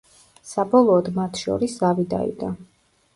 [0.51, 2.51] საბოლოოდ მათ შორის ზავი დაიდო.